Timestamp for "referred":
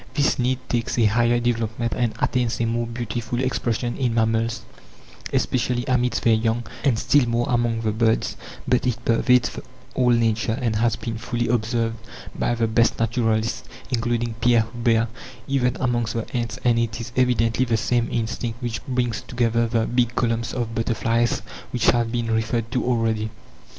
22.31-22.71